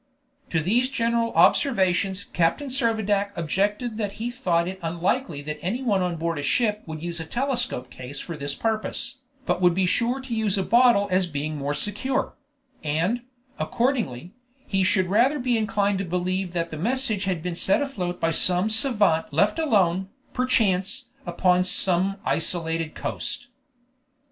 To 0.49 0.59
these 0.59 0.89
general 0.89 1.31
observations 1.33 2.23
Captain 2.33 2.69
Servadac 2.69 3.29
objected 3.35 3.99
that 3.99 4.13
he 4.13 4.31
thought 4.31 4.67
it 4.67 4.79
unlikely 4.81 5.43
that 5.43 5.59
any 5.61 5.83
one 5.83 6.01
on 6.01 6.15
board 6.15 6.39
a 6.39 6.41
ship 6.41 6.81
would 6.87 7.03
use 7.03 7.19
a 7.19 7.23
telescope 7.23 7.91
case 7.91 8.19
for 8.19 8.35
this 8.35 8.55
purpose, 8.55 9.19
but 9.45 9.61
would 9.61 9.75
be 9.75 9.85
sure 9.85 10.19
to 10.19 10.33
use 10.35 10.57
a 10.57 10.63
bottle 10.63 11.07
as 11.11 11.27
being 11.27 11.55
more 11.55 11.75
secure; 11.75 12.35
and, 12.83 13.21
accordingly, 13.59 14.33
he 14.65 14.83
should 14.83 15.05
rather 15.05 15.37
be 15.37 15.55
inclined 15.55 15.99
to 15.99 16.03
believe 16.03 16.51
that 16.53 16.71
the 16.71 16.79
message 16.79 17.25
had 17.25 17.43
been 17.43 17.53
set 17.53 17.79
afloat 17.83 18.19
by 18.19 18.31
some 18.31 18.71
savant 18.71 19.31
left 19.31 19.59
alone, 19.59 20.09
perchance, 20.33 21.09
upon 21.27 21.63
some 21.63 22.17
isolated 22.25 22.95
coast. 22.95 23.49